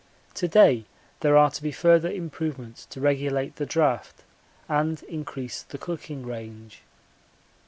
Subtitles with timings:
[0.33, 0.85] To day
[1.19, 4.23] there are to be further improvements to regulate the draught
[4.67, 6.81] and increase the cooking range.